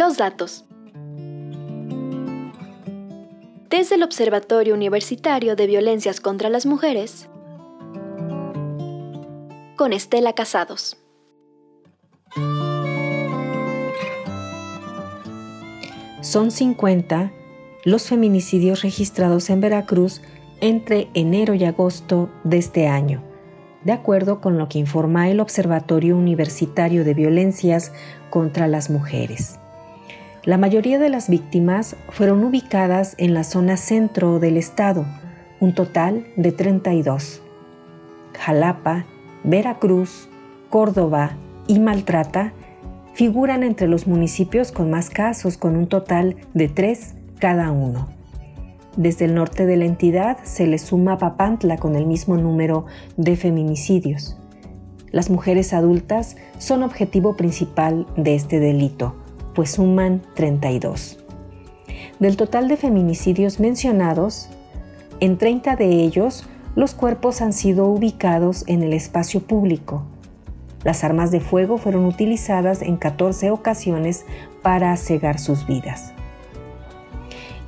[0.00, 0.64] Los datos.
[3.68, 7.28] Desde el Observatorio Universitario de Violencias contra las Mujeres,
[9.76, 10.96] con Estela Casados.
[16.22, 17.30] Son 50
[17.84, 20.22] los feminicidios registrados en Veracruz
[20.62, 23.22] entre enero y agosto de este año,
[23.84, 27.92] de acuerdo con lo que informa el Observatorio Universitario de Violencias
[28.30, 29.59] contra las Mujeres.
[30.44, 35.04] La mayoría de las víctimas fueron ubicadas en la zona centro del estado,
[35.60, 37.42] un total de 32.
[38.38, 39.04] Jalapa,
[39.44, 40.30] Veracruz,
[40.70, 41.32] Córdoba
[41.66, 42.54] y Maltrata
[43.12, 48.08] figuran entre los municipios con más casos, con un total de tres cada uno.
[48.96, 52.86] Desde el norte de la entidad se le suma Papantla con el mismo número
[53.18, 54.38] de feminicidios.
[55.12, 59.19] Las mujeres adultas son objetivo principal de este delito,
[59.60, 61.18] pues suman 32.
[62.18, 64.48] Del total de feminicidios mencionados,
[65.20, 70.02] en 30 de ellos los cuerpos han sido ubicados en el espacio público,
[70.82, 74.24] las armas de fuego fueron utilizadas en 14 ocasiones
[74.62, 76.14] para cegar sus vidas.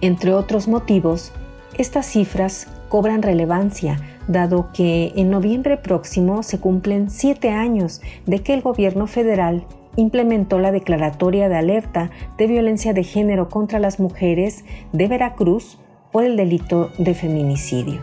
[0.00, 1.30] Entre otros motivos,
[1.76, 8.54] estas cifras cobran relevancia dado que en noviembre próximo se cumplen siete años de que
[8.54, 14.64] el gobierno federal implementó la declaratoria de alerta de violencia de género contra las mujeres
[14.92, 15.78] de Veracruz
[16.10, 18.00] por el delito de feminicidio.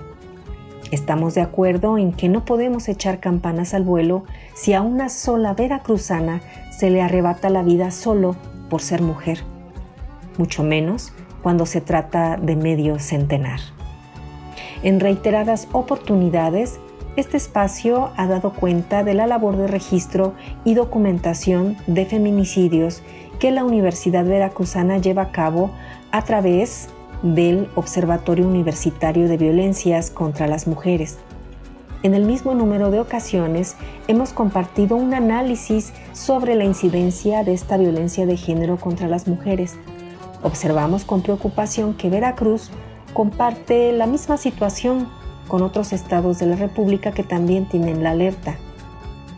[0.91, 4.23] Estamos de acuerdo en que no podemos echar campanas al vuelo
[4.55, 6.41] si a una sola veracruzana
[6.75, 8.35] se le arrebata la vida solo
[8.69, 9.43] por ser mujer,
[10.37, 13.59] mucho menos cuando se trata de medio centenar.
[14.81, 16.79] En reiteradas oportunidades,
[17.15, 23.01] este espacio ha dado cuenta de la labor de registro y documentación de feminicidios
[23.39, 25.71] que la Universidad Veracruzana lleva a cabo
[26.11, 31.17] a través de del Observatorio Universitario de Violencias contra las Mujeres.
[32.01, 33.75] En el mismo número de ocasiones
[34.07, 39.75] hemos compartido un análisis sobre la incidencia de esta violencia de género contra las mujeres.
[40.43, 42.71] Observamos con preocupación que Veracruz
[43.13, 45.09] comparte la misma situación
[45.49, 48.55] con otros estados de la República que también tienen la alerta.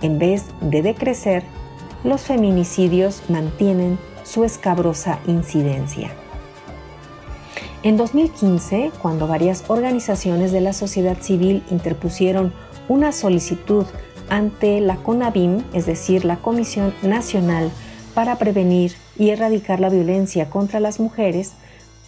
[0.03, 1.43] En vez de decrecer,
[2.03, 6.11] los feminicidios mantienen su escabrosa incidencia.
[7.83, 12.53] En 2015, cuando varias organizaciones de la sociedad civil interpusieron
[12.87, 13.85] una solicitud
[14.29, 17.71] ante la CONAVIM, es decir, la Comisión Nacional
[18.13, 21.53] para Prevenir y Erradicar la Violencia contra las Mujeres,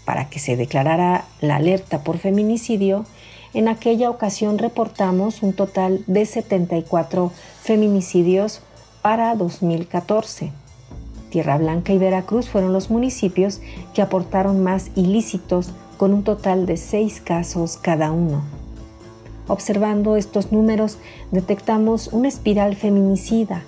[0.06, 3.06] para que se declarara la alerta por feminicidio,
[3.54, 7.32] en aquella ocasión reportamos un total de 74
[7.62, 8.62] feminicidios
[9.02, 10.52] para 2014.
[11.30, 13.62] Tierra Blanca y Veracruz fueron los municipios
[13.94, 18.42] que aportaron más ilícitos con un total de seis casos cada uno.
[19.48, 20.98] Observando estos números
[21.32, 23.64] detectamos una espiral feminicida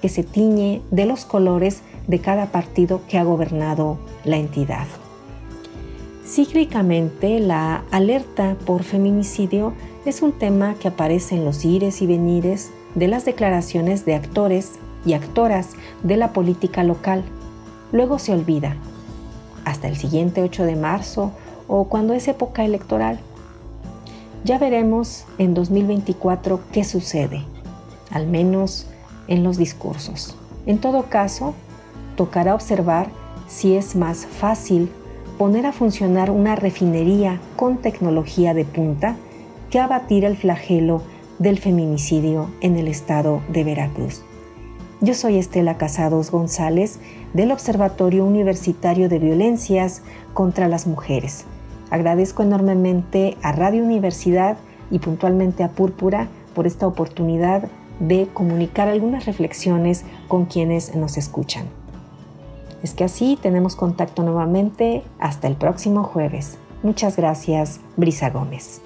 [0.00, 4.86] que se tiñe de los colores de cada partido que ha gobernado la entidad.
[6.34, 9.74] Cíclicamente, la alerta por feminicidio
[10.06, 14.76] es un tema que aparece en los ires y venires de las declaraciones de actores
[15.04, 15.72] y actoras
[16.02, 17.22] de la política local.
[17.92, 18.76] Luego se olvida,
[19.66, 21.32] hasta el siguiente 8 de marzo
[21.68, 23.20] o cuando es época electoral.
[24.42, 27.44] Ya veremos en 2024 qué sucede,
[28.10, 28.86] al menos
[29.28, 30.34] en los discursos.
[30.64, 31.52] En todo caso,
[32.16, 33.08] tocará observar
[33.48, 34.90] si es más fácil
[35.42, 39.16] poner a funcionar una refinería con tecnología de punta
[39.70, 41.02] que abatir el flagelo
[41.40, 44.22] del feminicidio en el estado de Veracruz.
[45.00, 47.00] Yo soy Estela Casados González
[47.34, 50.02] del Observatorio Universitario de Violencias
[50.32, 51.44] contra las Mujeres.
[51.90, 54.58] Agradezco enormemente a Radio Universidad
[54.92, 57.64] y puntualmente a Púrpura por esta oportunidad
[57.98, 61.81] de comunicar algunas reflexiones con quienes nos escuchan.
[62.82, 66.58] Es que así tenemos contacto nuevamente hasta el próximo jueves.
[66.82, 68.82] Muchas gracias, Brisa Gómez.